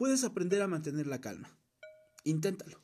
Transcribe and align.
puedes 0.00 0.24
aprender 0.24 0.62
a 0.62 0.66
mantener 0.66 1.06
la 1.06 1.20
calma. 1.20 1.54
Inténtalo. 2.24 2.82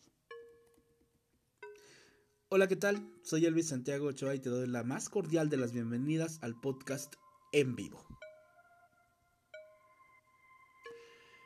Hola, 2.50 2.69
¿qué 2.69 2.77
tal? 2.77 3.11
Soy 3.24 3.46
Elvis 3.46 3.69
Santiago 3.69 4.08
Ochoa 4.08 4.35
y 4.35 4.38
te 4.38 4.50
doy 4.50 4.69
la 4.69 4.85
más 4.85 5.08
cordial 5.08 5.48
de 5.48 5.56
las 5.56 5.72
bienvenidas 5.72 6.38
al 6.42 6.60
podcast 6.60 7.14
en 7.52 7.74
vivo. 7.74 8.06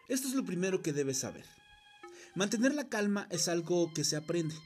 Esto 0.09 0.27
es 0.27 0.35
lo 0.35 0.45
primero 0.45 0.83
que 0.83 0.93
debes 0.93 1.19
saber. 1.19 1.47
Mantener 2.35 2.75
la 2.75 2.89
calma 2.89 3.29
es 3.31 3.47
algo 3.47 3.93
que 3.95 4.03
se 4.03 4.17
aprende, 4.17 4.57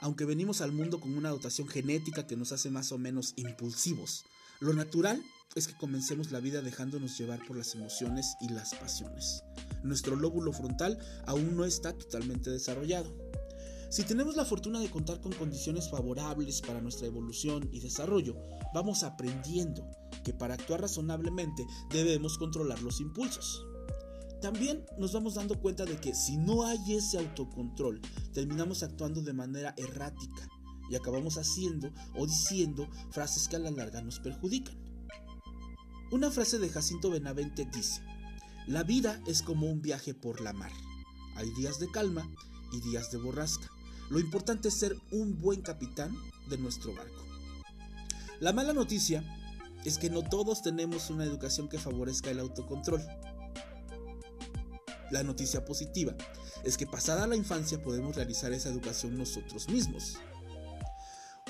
aunque 0.00 0.26
venimos 0.26 0.60
al 0.60 0.72
mundo 0.72 1.00
con 1.00 1.16
una 1.16 1.30
dotación 1.30 1.66
genética 1.66 2.26
que 2.26 2.36
nos 2.36 2.52
hace 2.52 2.68
más 2.68 2.92
o 2.92 2.98
menos 2.98 3.32
impulsivos. 3.36 4.26
Lo 4.60 4.74
natural 4.74 5.24
es 5.54 5.66
que 5.66 5.78
comencemos 5.78 6.30
la 6.30 6.40
vida 6.40 6.60
dejándonos 6.60 7.16
llevar 7.16 7.40
por 7.46 7.56
las 7.56 7.74
emociones 7.74 8.34
y 8.42 8.50
las 8.50 8.74
pasiones. 8.74 9.42
Nuestro 9.82 10.16
lóbulo 10.16 10.52
frontal 10.52 10.98
aún 11.26 11.56
no 11.56 11.64
está 11.64 11.92
totalmente 11.92 12.50
desarrollado. 12.50 13.12
Si 13.92 14.04
tenemos 14.04 14.36
la 14.36 14.46
fortuna 14.46 14.80
de 14.80 14.90
contar 14.90 15.20
con 15.20 15.32
condiciones 15.32 15.90
favorables 15.90 16.62
para 16.62 16.80
nuestra 16.80 17.06
evolución 17.06 17.68
y 17.72 17.80
desarrollo, 17.80 18.36
vamos 18.72 19.02
aprendiendo 19.02 19.86
que 20.24 20.32
para 20.32 20.54
actuar 20.54 20.80
razonablemente 20.80 21.66
debemos 21.90 22.38
controlar 22.38 22.80
los 22.80 23.00
impulsos. 23.00 23.66
También 24.40 24.84
nos 24.98 25.12
vamos 25.12 25.34
dando 25.34 25.60
cuenta 25.60 25.84
de 25.84 26.00
que 26.00 26.14
si 26.14 26.38
no 26.38 26.64
hay 26.64 26.94
ese 26.94 27.18
autocontrol, 27.18 28.00
terminamos 28.32 28.82
actuando 28.82 29.20
de 29.20 29.34
manera 29.34 29.74
errática 29.76 30.48
y 30.90 30.96
acabamos 30.96 31.36
haciendo 31.36 31.92
o 32.14 32.26
diciendo 32.26 32.88
frases 33.10 33.46
que 33.46 33.56
a 33.56 33.58
la 33.58 33.70
larga 33.70 34.00
nos 34.00 34.20
perjudican. 34.20 34.74
Una 36.10 36.30
frase 36.30 36.58
de 36.58 36.68
Jacinto 36.68 37.10
Benavente 37.10 37.68
dice, 37.72 38.02
la 38.66 38.84
vida 38.84 39.20
es 39.26 39.42
como 39.42 39.66
un 39.66 39.82
viaje 39.82 40.14
por 40.14 40.40
la 40.40 40.52
mar. 40.52 40.70
Hay 41.36 41.50
días 41.54 41.78
de 41.78 41.90
calma 41.90 42.28
y 42.72 42.80
días 42.80 43.10
de 43.10 43.18
borrasca. 43.18 43.68
Lo 44.08 44.20
importante 44.20 44.68
es 44.68 44.74
ser 44.74 44.96
un 45.10 45.40
buen 45.40 45.62
capitán 45.62 46.16
de 46.48 46.58
nuestro 46.58 46.94
barco. 46.94 47.24
La 48.40 48.52
mala 48.52 48.72
noticia 48.72 49.24
es 49.84 49.98
que 49.98 50.10
no 50.10 50.22
todos 50.22 50.62
tenemos 50.62 51.10
una 51.10 51.24
educación 51.24 51.68
que 51.68 51.78
favorezca 51.78 52.30
el 52.30 52.38
autocontrol. 52.38 53.02
La 55.10 55.22
noticia 55.22 55.64
positiva 55.64 56.14
es 56.64 56.76
que 56.76 56.86
pasada 56.86 57.26
la 57.26 57.36
infancia 57.36 57.82
podemos 57.82 58.16
realizar 58.16 58.52
esa 58.52 58.68
educación 58.68 59.18
nosotros 59.18 59.68
mismos. 59.68 60.18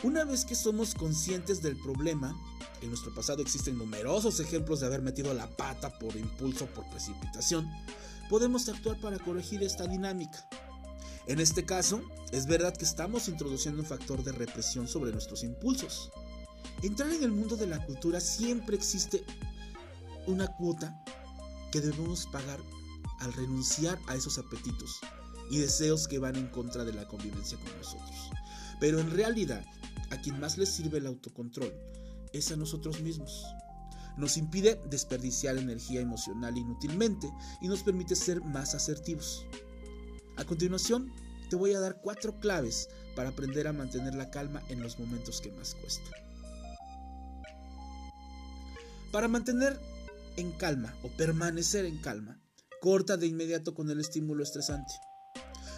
Una 0.02 0.24
vez 0.24 0.44
que 0.44 0.54
somos 0.54 0.94
conscientes 0.94 1.62
del 1.62 1.76
problema, 1.76 2.34
en 2.82 2.88
nuestro 2.88 3.14
pasado 3.14 3.42
existen 3.42 3.78
numerosos 3.78 4.40
ejemplos 4.40 4.80
de 4.80 4.86
haber 4.86 5.02
metido 5.02 5.32
la 5.32 5.48
pata 5.48 5.98
por 5.98 6.16
impulso 6.16 6.66
por 6.66 6.88
precipitación, 6.90 7.70
podemos 8.28 8.68
actuar 8.68 9.00
para 9.00 9.18
corregir 9.18 9.62
esta 9.62 9.86
dinámica. 9.86 10.48
En 11.26 11.38
este 11.38 11.64
caso, 11.64 12.02
es 12.32 12.46
verdad 12.46 12.76
que 12.76 12.84
estamos 12.84 13.28
introduciendo 13.28 13.82
un 13.82 13.86
factor 13.86 14.24
de 14.24 14.32
represión 14.32 14.88
sobre 14.88 15.12
nuestros 15.12 15.44
impulsos. 15.44 16.10
Entrar 16.82 17.12
en 17.12 17.22
el 17.22 17.30
mundo 17.30 17.56
de 17.56 17.68
la 17.68 17.84
cultura 17.86 18.20
siempre 18.20 18.76
existe 18.76 19.24
una 20.26 20.48
cuota 20.48 21.04
que 21.70 21.80
debemos 21.80 22.26
pagar 22.26 22.58
al 23.20 23.32
renunciar 23.32 23.98
a 24.08 24.16
esos 24.16 24.38
apetitos 24.38 24.98
y 25.50 25.58
deseos 25.58 26.08
que 26.08 26.18
van 26.18 26.34
en 26.34 26.48
contra 26.48 26.84
de 26.84 26.92
la 26.92 27.06
convivencia 27.06 27.58
con 27.58 27.76
nosotros. 27.78 28.30
Pero 28.80 28.98
en 28.98 29.10
realidad, 29.12 29.64
a 30.10 30.20
quien 30.20 30.40
más 30.40 30.58
le 30.58 30.66
sirve 30.66 30.98
el 30.98 31.06
autocontrol 31.06 31.72
es 32.32 32.50
a 32.52 32.56
nosotros 32.56 33.00
mismos. 33.00 33.44
Nos 34.16 34.36
impide 34.36 34.80
desperdiciar 34.90 35.56
energía 35.56 36.00
emocional 36.00 36.56
inútilmente 36.56 37.30
y 37.60 37.68
nos 37.68 37.82
permite 37.82 38.14
ser 38.14 38.42
más 38.42 38.74
asertivos. 38.74 39.46
A 40.36 40.44
continuación, 40.44 41.12
te 41.48 41.56
voy 41.56 41.72
a 41.74 41.80
dar 41.80 42.00
cuatro 42.00 42.38
claves 42.40 42.88
para 43.14 43.30
aprender 43.30 43.68
a 43.68 43.72
mantener 43.72 44.14
la 44.14 44.30
calma 44.30 44.62
en 44.68 44.82
los 44.82 44.98
momentos 44.98 45.40
que 45.40 45.52
más 45.52 45.74
cuesta. 45.74 46.10
Para 49.10 49.28
mantener 49.28 49.78
en 50.36 50.52
calma 50.52 50.94
o 51.02 51.08
permanecer 51.08 51.84
en 51.84 51.98
calma, 51.98 52.40
corta 52.80 53.16
de 53.16 53.26
inmediato 53.26 53.74
con 53.74 53.90
el 53.90 54.00
estímulo 54.00 54.42
estresante. 54.42 54.94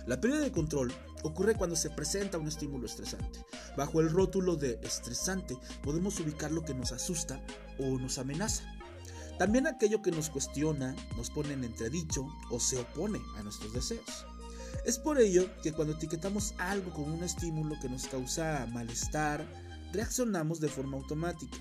La 0.06 0.20
pérdida 0.20 0.40
de 0.40 0.52
control 0.52 0.92
ocurre 1.22 1.54
cuando 1.54 1.76
se 1.76 1.88
presenta 1.88 2.36
un 2.38 2.46
estímulo 2.46 2.84
estresante. 2.84 3.44
Bajo 3.76 4.00
el 4.00 4.10
rótulo 4.10 4.56
de 4.56 4.78
estresante 4.82 5.56
podemos 5.82 6.20
ubicar 6.20 6.52
lo 6.52 6.62
que 6.62 6.74
nos 6.74 6.92
asusta 6.92 7.40
o 7.78 7.98
nos 7.98 8.18
amenaza. 8.18 8.64
También 9.38 9.66
aquello 9.66 10.02
que 10.02 10.10
nos 10.10 10.28
cuestiona, 10.28 10.94
nos 11.16 11.30
pone 11.30 11.54
en 11.54 11.64
entredicho 11.64 12.26
o 12.50 12.60
se 12.60 12.78
opone 12.78 13.18
a 13.38 13.42
nuestros 13.42 13.72
deseos. 13.72 14.26
Es 14.84 14.98
por 14.98 15.18
ello 15.18 15.48
que 15.62 15.72
cuando 15.72 15.94
etiquetamos 15.94 16.54
algo 16.58 16.92
con 16.92 17.10
un 17.10 17.24
estímulo 17.24 17.76
que 17.80 17.88
nos 17.88 18.06
causa 18.06 18.66
malestar, 18.72 19.46
reaccionamos 19.92 20.60
de 20.60 20.68
forma 20.68 20.98
automática. 20.98 21.56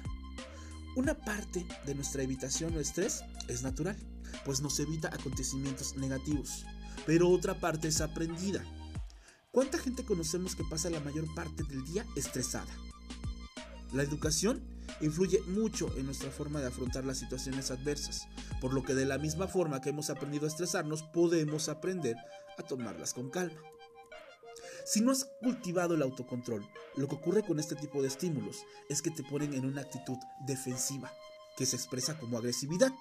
Una 0.97 1.13
parte 1.17 1.65
de 1.85 1.95
nuestra 1.95 2.23
evitación 2.23 2.75
o 2.75 2.79
estrés 2.81 3.23
es 3.47 3.63
natural, 3.63 3.97
pues 4.43 4.61
nos 4.61 4.79
evita 4.79 5.07
acontecimientos 5.07 5.95
negativos 5.95 6.65
pero 7.05 7.29
otra 7.29 7.59
parte 7.59 7.87
es 7.87 8.01
aprendida. 8.01 8.63
¿Cuánta 9.51 9.77
gente 9.77 10.03
conocemos 10.03 10.55
que 10.55 10.63
pasa 10.63 10.89
la 10.89 10.99
mayor 10.99 11.25
parte 11.35 11.63
del 11.63 11.83
día 11.85 12.05
estresada? 12.15 12.73
La 13.91 14.03
educación 14.03 14.63
influye 15.01 15.41
mucho 15.41 15.95
en 15.97 16.05
nuestra 16.05 16.31
forma 16.31 16.59
de 16.59 16.67
afrontar 16.67 17.05
las 17.05 17.19
situaciones 17.19 17.69
adversas, 17.69 18.27
por 18.59 18.73
lo 18.73 18.83
que 18.83 18.95
de 18.95 19.05
la 19.05 19.17
misma 19.17 19.47
forma 19.47 19.81
que 19.81 19.89
hemos 19.89 20.09
aprendido 20.09 20.45
a 20.45 20.49
estresarnos, 20.49 21.03
podemos 21.03 21.69
aprender 21.69 22.15
a 22.57 22.63
tomarlas 22.63 23.13
con 23.13 23.29
calma. 23.29 23.61
Si 24.85 25.01
no 25.01 25.11
has 25.11 25.25
cultivado 25.41 25.95
el 25.95 26.01
autocontrol, 26.01 26.67
lo 26.95 27.07
que 27.07 27.15
ocurre 27.15 27.43
con 27.43 27.59
este 27.59 27.75
tipo 27.75 28.01
de 28.01 28.07
estímulos 28.07 28.65
es 28.89 29.01
que 29.01 29.11
te 29.11 29.23
ponen 29.23 29.53
en 29.53 29.65
una 29.65 29.81
actitud 29.81 30.17
defensiva, 30.45 31.11
que 31.55 31.65
se 31.65 31.75
expresa 31.75 32.17
como 32.17 32.37
agresividad, 32.37 32.91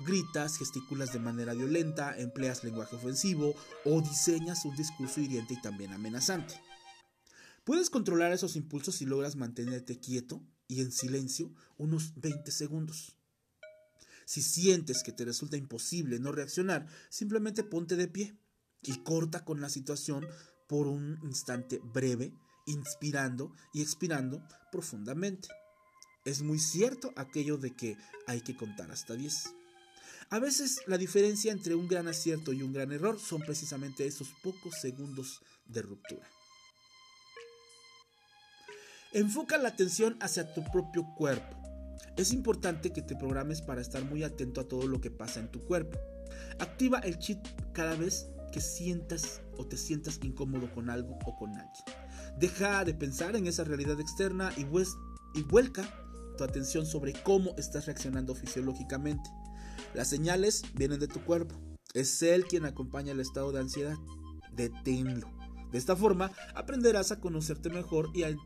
gritas, 0.00 0.58
gesticulas 0.58 1.12
de 1.12 1.18
manera 1.18 1.54
violenta, 1.54 2.16
empleas 2.18 2.64
lenguaje 2.64 2.96
ofensivo 2.96 3.54
o 3.84 4.00
diseñas 4.00 4.64
un 4.64 4.76
discurso 4.76 5.20
hiriente 5.20 5.54
y 5.54 5.60
también 5.60 5.92
amenazante. 5.92 6.60
Puedes 7.64 7.90
controlar 7.90 8.32
esos 8.32 8.56
impulsos 8.56 8.96
si 8.96 9.06
logras 9.06 9.36
mantenerte 9.36 9.98
quieto 9.98 10.42
y 10.68 10.80
en 10.80 10.92
silencio 10.92 11.52
unos 11.78 12.12
20 12.20 12.50
segundos. 12.50 13.16
Si 14.26 14.42
sientes 14.42 15.02
que 15.02 15.12
te 15.12 15.24
resulta 15.24 15.56
imposible 15.56 16.18
no 16.18 16.32
reaccionar, 16.32 16.86
simplemente 17.10 17.64
ponte 17.64 17.96
de 17.96 18.08
pie 18.08 18.36
y 18.82 19.02
corta 19.02 19.44
con 19.44 19.60
la 19.60 19.68
situación 19.68 20.26
por 20.68 20.86
un 20.86 21.18
instante 21.22 21.80
breve, 21.82 22.34
inspirando 22.66 23.52
y 23.72 23.82
expirando 23.82 24.42
profundamente. 24.72 25.48
Es 26.24 26.42
muy 26.42 26.58
cierto 26.58 27.12
aquello 27.16 27.58
de 27.58 27.76
que 27.76 27.96
hay 28.26 28.40
que 28.40 28.56
contar 28.56 28.90
hasta 28.90 29.14
10. 29.14 29.54
A 30.34 30.40
veces 30.40 30.80
la 30.88 30.98
diferencia 30.98 31.52
entre 31.52 31.76
un 31.76 31.86
gran 31.86 32.08
acierto 32.08 32.52
y 32.52 32.60
un 32.60 32.72
gran 32.72 32.90
error 32.90 33.20
son 33.20 33.40
precisamente 33.42 34.04
esos 34.04 34.30
pocos 34.42 34.74
segundos 34.80 35.40
de 35.68 35.80
ruptura. 35.80 36.28
Enfoca 39.12 39.58
la 39.58 39.68
atención 39.68 40.16
hacia 40.20 40.52
tu 40.52 40.64
propio 40.72 41.06
cuerpo. 41.16 41.56
Es 42.16 42.32
importante 42.32 42.92
que 42.92 43.00
te 43.00 43.14
programes 43.14 43.62
para 43.62 43.80
estar 43.80 44.04
muy 44.04 44.24
atento 44.24 44.60
a 44.60 44.66
todo 44.66 44.88
lo 44.88 45.00
que 45.00 45.12
pasa 45.12 45.38
en 45.38 45.52
tu 45.52 45.64
cuerpo. 45.64 46.00
Activa 46.58 46.98
el 46.98 47.20
chip 47.20 47.38
cada 47.72 47.94
vez 47.94 48.26
que 48.50 48.60
sientas 48.60 49.40
o 49.56 49.68
te 49.68 49.76
sientas 49.76 50.18
incómodo 50.24 50.68
con 50.74 50.90
algo 50.90 51.16
o 51.26 51.36
con 51.36 51.50
alguien. 51.50 51.84
Deja 52.40 52.84
de 52.84 52.94
pensar 52.94 53.36
en 53.36 53.46
esa 53.46 53.62
realidad 53.62 54.00
externa 54.00 54.50
y, 54.56 54.62
y 55.38 55.42
vuelca 55.44 55.88
tu 56.36 56.42
atención 56.42 56.86
sobre 56.86 57.12
cómo 57.22 57.54
estás 57.56 57.86
reaccionando 57.86 58.34
fisiológicamente. 58.34 59.30
Las 59.94 60.08
señales 60.08 60.62
vienen 60.74 60.98
de 60.98 61.08
tu 61.08 61.24
cuerpo. 61.24 61.54
Es 61.92 62.20
él 62.22 62.44
quien 62.46 62.64
acompaña 62.64 63.12
el 63.12 63.20
estado 63.20 63.52
de 63.52 63.60
ansiedad. 63.60 63.96
Deténlo. 64.52 65.30
De 65.70 65.78
esta 65.78 65.96
forma 65.96 66.32
aprenderás 66.54 67.12
a 67.12 67.20
conocerte 67.20 67.70
mejor 67.70 68.10
y 68.14 68.24
a 68.24 68.36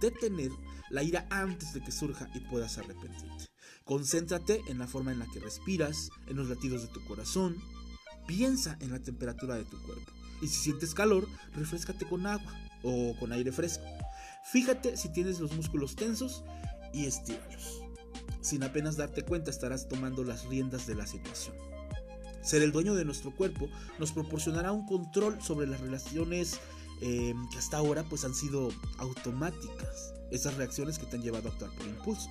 detener 0.00 0.50
la 0.90 1.02
ira 1.02 1.26
antes 1.30 1.72
de 1.72 1.82
que 1.82 1.92
surja 1.92 2.28
y 2.34 2.40
puedas 2.40 2.78
arrepentirte. 2.78 3.46
Concéntrate 3.84 4.60
en 4.68 4.78
la 4.78 4.86
forma 4.86 5.12
en 5.12 5.18
la 5.18 5.26
que 5.26 5.40
respiras, 5.40 6.10
en 6.26 6.36
los 6.36 6.48
latidos 6.48 6.82
de 6.82 6.88
tu 6.88 7.02
corazón. 7.06 7.56
Piensa 8.26 8.76
en 8.80 8.92
la 8.92 9.00
temperatura 9.00 9.56
de 9.56 9.64
tu 9.64 9.80
cuerpo. 9.82 10.12
Y 10.42 10.48
si 10.48 10.60
sientes 10.64 10.94
calor, 10.94 11.26
refrescate 11.54 12.06
con 12.06 12.26
agua 12.26 12.54
o 12.82 13.16
con 13.18 13.32
aire 13.32 13.50
fresco. 13.50 13.84
Fíjate 14.52 14.96
si 14.96 15.10
tienes 15.12 15.40
los 15.40 15.52
músculos 15.54 15.96
tensos 15.96 16.44
y 16.92 17.06
estíralos. 17.06 17.87
Sin 18.48 18.62
apenas 18.62 18.96
darte 18.96 19.24
cuenta 19.24 19.50
estarás 19.50 19.88
tomando 19.88 20.24
las 20.24 20.46
riendas 20.46 20.86
de 20.86 20.94
la 20.94 21.06
situación. 21.06 21.54
Ser 22.40 22.62
el 22.62 22.72
dueño 22.72 22.94
de 22.94 23.04
nuestro 23.04 23.30
cuerpo 23.30 23.68
nos 23.98 24.10
proporcionará 24.12 24.72
un 24.72 24.86
control 24.86 25.42
sobre 25.42 25.66
las 25.66 25.82
relaciones 25.82 26.58
eh, 27.02 27.34
que 27.52 27.58
hasta 27.58 27.76
ahora 27.76 28.04
pues 28.04 28.24
han 28.24 28.34
sido 28.34 28.70
automáticas. 28.96 30.14
Esas 30.30 30.54
reacciones 30.54 30.98
que 30.98 31.04
te 31.04 31.16
han 31.16 31.22
llevado 31.22 31.46
a 31.46 31.52
actuar 31.52 31.70
por 31.72 31.86
impulso. 31.86 32.30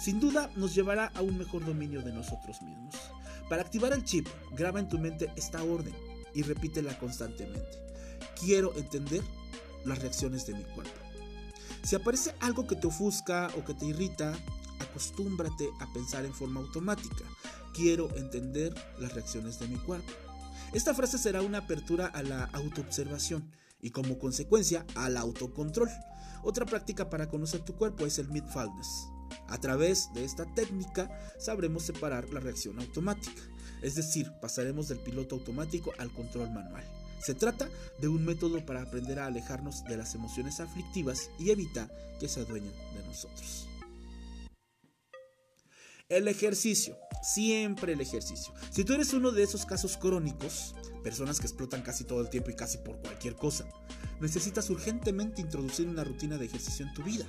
Sin 0.00 0.20
duda 0.20 0.52
nos 0.54 0.72
llevará 0.72 1.10
a 1.16 1.22
un 1.22 1.36
mejor 1.36 1.66
dominio 1.66 2.00
de 2.00 2.12
nosotros 2.12 2.62
mismos. 2.62 2.94
Para 3.48 3.62
activar 3.62 3.92
el 3.92 4.04
chip, 4.04 4.28
graba 4.52 4.78
en 4.78 4.88
tu 4.88 5.00
mente 5.00 5.32
esta 5.34 5.64
orden 5.64 5.96
y 6.32 6.42
repítela 6.42 6.96
constantemente. 6.96 7.82
Quiero 8.40 8.72
entender 8.76 9.24
las 9.84 9.98
reacciones 9.98 10.46
de 10.46 10.54
mi 10.54 10.62
cuerpo. 10.62 10.94
Si 11.82 11.96
aparece 11.96 12.34
algo 12.38 12.68
que 12.68 12.76
te 12.76 12.86
ofusca 12.86 13.50
o 13.58 13.64
que 13.64 13.74
te 13.74 13.86
irrita, 13.86 14.32
acostúmbrate 14.96 15.70
a 15.78 15.92
pensar 15.92 16.24
en 16.24 16.32
forma 16.32 16.60
automática. 16.60 17.24
Quiero 17.74 18.08
entender 18.16 18.74
las 18.98 19.12
reacciones 19.12 19.58
de 19.60 19.68
mi 19.68 19.76
cuerpo. 19.76 20.10
Esta 20.72 20.94
frase 20.94 21.18
será 21.18 21.42
una 21.42 21.58
apertura 21.58 22.06
a 22.06 22.22
la 22.22 22.44
autoobservación 22.44 23.52
y 23.82 23.90
como 23.90 24.18
consecuencia 24.18 24.86
al 24.94 25.18
autocontrol. 25.18 25.90
Otra 26.42 26.64
práctica 26.64 27.10
para 27.10 27.28
conocer 27.28 27.60
tu 27.60 27.74
cuerpo 27.74 28.06
es 28.06 28.18
el 28.18 28.28
mindfulness. 28.28 29.08
A 29.48 29.58
través 29.58 30.10
de 30.14 30.24
esta 30.24 30.46
técnica 30.54 31.10
sabremos 31.38 31.82
separar 31.82 32.32
la 32.32 32.40
reacción 32.40 32.78
automática, 32.78 33.42
es 33.82 33.96
decir, 33.96 34.32
pasaremos 34.40 34.88
del 34.88 34.98
piloto 34.98 35.34
automático 35.34 35.92
al 35.98 36.10
control 36.10 36.50
manual. 36.50 36.84
Se 37.20 37.34
trata 37.34 37.68
de 38.00 38.08
un 38.08 38.24
método 38.24 38.64
para 38.64 38.82
aprender 38.82 39.18
a 39.18 39.26
alejarnos 39.26 39.84
de 39.84 39.96
las 39.98 40.14
emociones 40.14 40.60
aflictivas 40.60 41.30
y 41.38 41.50
evitar 41.50 41.90
que 42.18 42.28
se 42.28 42.40
adueñen 42.40 42.72
de 42.94 43.04
nosotros. 43.06 43.66
El 46.08 46.28
ejercicio, 46.28 46.96
siempre 47.20 47.94
el 47.94 48.00
ejercicio. 48.00 48.54
Si 48.70 48.84
tú 48.84 48.92
eres 48.92 49.12
uno 49.12 49.32
de 49.32 49.42
esos 49.42 49.66
casos 49.66 49.96
crónicos, 49.96 50.76
personas 51.02 51.40
que 51.40 51.48
explotan 51.48 51.82
casi 51.82 52.04
todo 52.04 52.20
el 52.20 52.30
tiempo 52.30 52.50
y 52.50 52.54
casi 52.54 52.78
por 52.78 53.00
cualquier 53.00 53.34
cosa, 53.34 53.66
necesitas 54.20 54.70
urgentemente 54.70 55.40
introducir 55.40 55.88
una 55.88 56.04
rutina 56.04 56.38
de 56.38 56.46
ejercicio 56.46 56.86
en 56.86 56.94
tu 56.94 57.02
vida. 57.02 57.26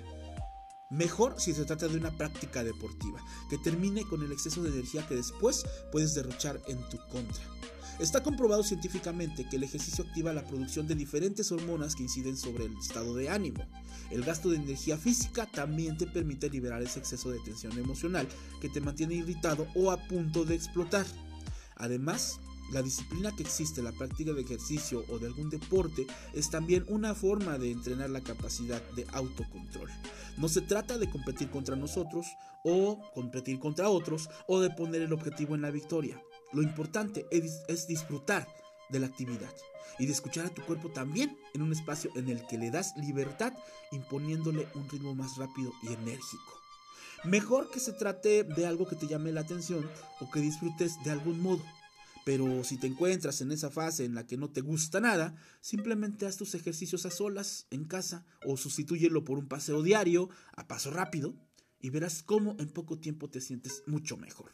Mejor 0.90 1.40
si 1.40 1.54
se 1.54 1.66
trata 1.66 1.88
de 1.88 1.98
una 1.98 2.16
práctica 2.18 2.64
deportiva, 2.64 3.20
que 3.50 3.58
termine 3.58 4.06
con 4.06 4.24
el 4.24 4.32
exceso 4.32 4.64
de 4.64 4.70
energía 4.70 5.06
que 5.06 5.16
después 5.16 5.66
puedes 5.92 6.14
derrochar 6.14 6.62
en 6.68 6.80
tu 6.90 6.98
contra. 7.10 7.44
Está 8.00 8.22
comprobado 8.22 8.64
científicamente 8.64 9.48
que 9.50 9.56
el 9.56 9.64
ejercicio 9.64 10.06
activa 10.06 10.32
la 10.32 10.46
producción 10.46 10.88
de 10.88 10.94
diferentes 10.94 11.52
hormonas 11.52 11.96
que 11.96 12.04
inciden 12.04 12.38
sobre 12.38 12.66
el 12.66 12.78
estado 12.78 13.16
de 13.16 13.30
ánimo. 13.30 13.66
El 14.12 14.24
gasto 14.24 14.50
de 14.50 14.58
energía 14.58 14.98
física 14.98 15.48
también 15.48 15.98
te 15.98 16.06
permite 16.06 16.50
liberar 16.50 16.82
ese 16.84 17.00
exceso 17.00 17.32
de 17.32 17.40
tensión 17.40 17.78
emocional 17.78 18.28
que 18.62 18.70
te 18.70 18.82
mantiene 18.82 19.16
irritado 19.16 19.68
o 19.76 19.92
a 19.92 19.98
punto 20.08 20.46
de 20.46 20.56
explotar. 20.56 21.08
Además, 21.76 22.40
la 22.72 22.82
disciplina 22.82 23.36
que 23.36 23.44
existe, 23.44 23.82
la 23.82 23.92
práctica 23.92 24.34
de 24.34 24.42
ejercicio 24.42 25.04
o 25.10 25.20
de 25.20 25.28
algún 25.28 25.50
deporte 25.50 26.06
es 26.34 26.50
también 26.50 26.86
una 26.90 27.16
forma 27.16 27.58
de 27.58 27.72
entrenar 27.72 28.10
la 28.10 28.22
capacidad 28.22 28.82
de 28.92 29.06
autocontrol. 29.14 29.90
No 30.38 30.50
se 30.50 30.62
trata 30.62 30.98
de 30.98 31.10
competir 31.10 31.50
contra 31.50 31.76
nosotros 31.76 32.28
o 32.64 33.00
competir 33.14 33.60
contra 33.60 33.90
otros 33.90 34.30
o 34.48 34.60
de 34.60 34.70
poner 34.70 35.02
el 35.02 35.14
objetivo 35.14 35.56
en 35.56 35.62
la 35.62 35.72
victoria. 35.72 36.22
Lo 36.54 36.62
importante 36.62 37.26
es, 37.32 37.88
disfrutar 37.88 38.48
de 38.90 39.00
la 39.00 39.08
actividad 39.08 39.54
y 40.00 40.06
de 40.06 40.12
escuchar 40.12 40.46
a 40.46 40.54
tu 40.54 40.62
cuerpo 40.64 40.90
también 40.90 41.38
en 41.54 41.62
un 41.62 41.72
espacio 41.72 42.12
en 42.16 42.30
el 42.30 42.46
que 42.48 42.58
le 42.58 42.72
das 42.72 42.96
libertad 42.98 43.54
imponiéndole 43.92 44.68
un 44.76 44.90
ritmo 44.90 45.16
más 45.16 45.38
rápido 45.38 45.72
y 45.84 45.94
enérgico. 45.94 46.54
Mejor 47.24 47.72
que 47.72 47.80
se 47.80 47.94
trate 47.94 48.44
de 48.44 48.68
algo 48.68 48.88
que 48.88 48.96
te 48.96 49.08
llame 49.08 49.32
la 49.32 49.42
atención 49.42 49.90
o 50.20 50.30
que 50.30 50.40
disfrutes 50.40 51.04
de 51.04 51.12
algún 51.12 51.42
modo. 51.42 51.64
Pero 52.28 52.66
si 52.66 52.76
te 52.76 52.88
encuentras 52.88 53.40
en 53.40 53.54
esa 53.54 53.70
fase 53.70 54.04
en 54.04 54.14
la 54.14 54.28
que 54.28 54.36
no 54.36 54.50
te 54.50 54.60
gusta 54.60 55.00
nada, 55.00 55.34
simplemente 55.62 56.26
haz 56.26 56.36
tus 56.36 56.56
ejercicios 56.56 57.06
a 57.06 57.10
solas, 57.10 57.68
en 57.70 57.86
casa, 57.86 58.26
o 58.46 58.58
sustitúyelo 58.58 59.24
por 59.24 59.38
un 59.38 59.48
paseo 59.48 59.82
diario, 59.82 60.30
a 60.54 60.68
paso 60.68 60.92
rápido, 60.92 61.36
y 61.80 61.90
verás 61.90 62.24
cómo 62.24 62.58
en 62.60 62.68
poco 62.68 63.00
tiempo 63.00 63.30
te 63.30 63.40
sientes 63.40 63.82
mucho 63.86 64.18
mejor. 64.18 64.54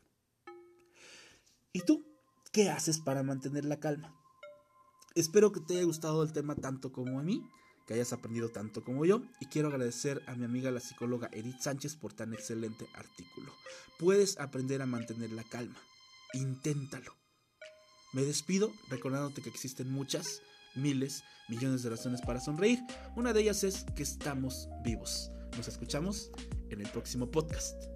¿Y 1.71 1.79
tú? 1.79 2.05
¿Qué 2.51 2.69
haces 2.69 2.99
para 2.99 3.23
mantener 3.23 3.65
la 3.65 3.79
calma? 3.79 4.15
Espero 5.15 5.51
que 5.51 5.59
te 5.59 5.73
haya 5.73 5.85
gustado 5.85 6.21
el 6.21 6.31
tema 6.31 6.53
tanto 6.53 6.91
como 6.91 7.19
a 7.19 7.23
mí, 7.23 7.41
que 7.87 7.95
hayas 7.95 8.13
aprendido 8.13 8.49
tanto 8.49 8.83
como 8.83 9.03
yo, 9.03 9.23
y 9.41 9.47
quiero 9.47 9.69
agradecer 9.69 10.21
a 10.27 10.35
mi 10.35 10.45
amiga 10.45 10.69
la 10.69 10.79
psicóloga 10.79 11.31
Edith 11.33 11.61
Sánchez 11.61 11.95
por 11.95 12.13
tan 12.13 12.35
excelente 12.35 12.85
artículo. 12.93 13.51
Puedes 13.97 14.37
aprender 14.37 14.83
a 14.83 14.85
mantener 14.85 15.31
la 15.31 15.43
calma. 15.43 15.81
Inténtalo. 16.33 17.22
Me 18.13 18.23
despido 18.23 18.71
recordándote 18.89 19.41
que 19.41 19.49
existen 19.49 19.91
muchas, 19.91 20.41
miles, 20.75 21.23
millones 21.49 21.83
de 21.83 21.89
razones 21.89 22.21
para 22.21 22.39
sonreír. 22.39 22.79
Una 23.15 23.33
de 23.33 23.41
ellas 23.41 23.63
es 23.63 23.85
que 23.95 24.03
estamos 24.03 24.69
vivos. 24.83 25.31
Nos 25.57 25.67
escuchamos 25.67 26.31
en 26.69 26.81
el 26.81 26.89
próximo 26.89 27.29
podcast. 27.29 27.92